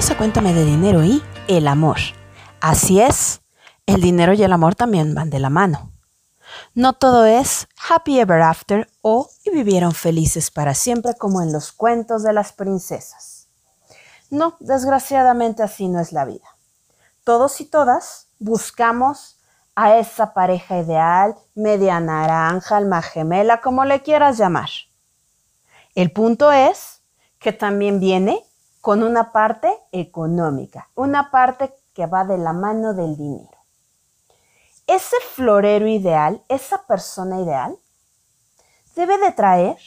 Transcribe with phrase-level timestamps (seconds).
[0.00, 1.98] Bienvenidos Cuéntame de Dinero y el amor.
[2.62, 3.42] Así es,
[3.84, 5.92] el dinero y el amor también van de la mano.
[6.74, 11.72] No todo es happy ever after o y vivieron felices para siempre como en los
[11.72, 13.48] cuentos de las princesas.
[14.30, 16.48] No, desgraciadamente así no es la vida.
[17.22, 19.38] Todos y todas buscamos
[19.74, 24.70] a esa pareja ideal, media naranja, alma gemela, como le quieras llamar.
[25.94, 27.02] El punto es
[27.38, 28.46] que también viene
[28.80, 33.58] con una parte económica, una parte que va de la mano del dinero.
[34.86, 37.78] Ese florero ideal, esa persona ideal,
[38.94, 39.78] debe de traer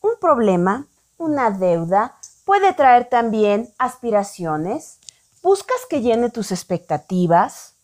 [0.00, 0.86] un problema,
[1.16, 4.98] una deuda, puede traer también aspiraciones,
[5.42, 7.74] buscas que llene tus expectativas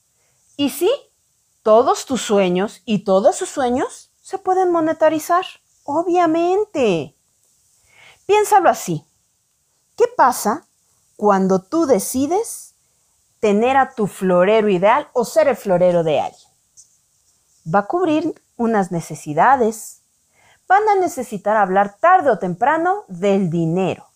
[0.56, 0.90] y sí,
[1.62, 5.44] todos tus sueños y todos sus sueños se pueden monetarizar,
[5.84, 7.14] obviamente.
[8.26, 9.04] Piénsalo así.
[9.96, 10.66] ¿Qué pasa
[11.16, 12.74] cuando tú decides
[13.38, 16.50] tener a tu florero ideal o ser el florero de alguien?
[17.72, 20.02] Va a cubrir unas necesidades.
[20.66, 24.08] Van a necesitar hablar tarde o temprano del dinero.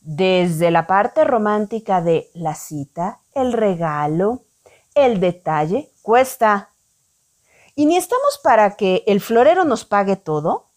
[0.00, 4.44] Desde la parte romántica de la cita, el regalo,
[4.94, 6.70] el detalle, cuesta.
[7.74, 10.68] Y ni estamos para que el florero nos pague todo,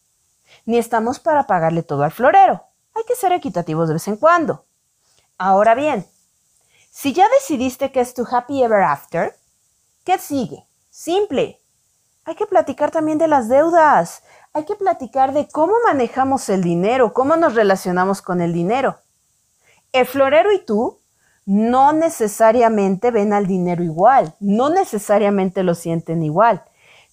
[0.66, 2.67] ni estamos para pagarle todo al florero
[3.18, 4.66] ser equitativos de vez en cuando.
[5.38, 6.08] Ahora bien,
[6.92, 9.36] si ya decidiste que es tu happy ever after,
[10.04, 10.66] ¿qué sigue?
[10.90, 11.62] Simple.
[12.26, 14.24] Hay que platicar también de las deudas.
[14.54, 19.00] Hay que platicar de cómo manejamos el dinero, cómo nos relacionamos con el dinero.
[19.92, 21.00] El florero y tú
[21.46, 26.64] no necesariamente ven al dinero igual, no necesariamente lo sienten igual.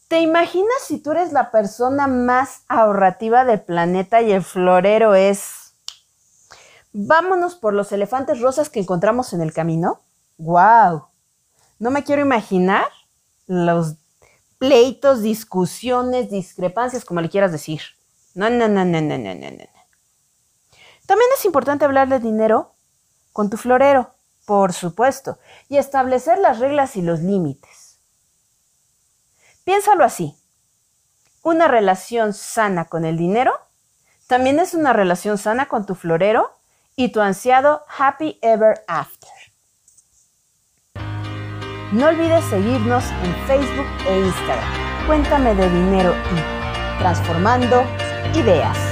[0.08, 5.63] ¿Te imaginas si tú eres la persona más ahorrativa del planeta y el florero es
[6.96, 10.00] Vámonos por los elefantes rosas que encontramos en el camino.
[10.38, 11.08] ¡Wow!
[11.80, 12.86] No me quiero imaginar
[13.48, 13.96] los
[14.58, 17.80] pleitos, discusiones, discrepancias, como le quieras decir.
[18.36, 19.64] No, no, no, no, no, no, no, no.
[21.06, 22.77] También es importante hablar de dinero
[23.33, 24.14] con tu florero,
[24.46, 27.98] por supuesto, y establecer las reglas y los límites.
[29.64, 30.36] Piénsalo así.
[31.42, 33.52] Una relación sana con el dinero
[34.28, 36.52] también es una relación sana con tu florero
[36.96, 39.30] y tu ansiado Happy Ever After.
[41.92, 45.06] No olvides seguirnos en Facebook e Instagram.
[45.06, 47.84] Cuéntame de dinero y transformando
[48.34, 48.83] ideas.